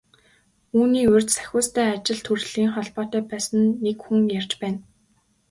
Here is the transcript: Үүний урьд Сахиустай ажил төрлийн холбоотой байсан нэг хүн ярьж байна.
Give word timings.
Үүний 0.77 1.05
урьд 1.13 1.29
Сахиустай 1.35 1.87
ажил 1.95 2.19
төрлийн 2.27 2.73
холбоотой 2.75 3.21
байсан 3.31 3.61
нэг 3.85 3.97
хүн 4.05 4.19
ярьж 4.39 4.51
байна. 4.61 4.79